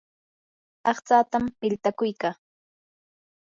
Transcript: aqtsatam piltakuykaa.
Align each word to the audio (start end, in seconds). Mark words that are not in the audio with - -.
aqtsatam 0.91 1.45
piltakuykaa. 1.59 2.33